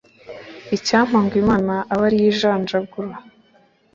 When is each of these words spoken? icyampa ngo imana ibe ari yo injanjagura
icyampa 0.75 1.17
ngo 1.23 1.35
imana 1.43 1.73
ibe 1.93 2.03
ari 2.07 2.17
yo 2.21 2.25
injanjagura 2.31 3.15